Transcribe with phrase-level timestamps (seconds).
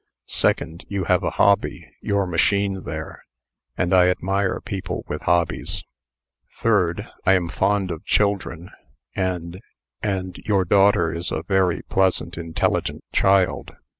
[0.29, 3.23] Second, you have a hobby your machine, there
[3.77, 5.83] and I admire people with hobbies.
[6.59, 8.71] Third, I am fond of children,
[9.15, 9.61] and
[10.01, 13.75] and your daughter is a very pleasant, intelligent child.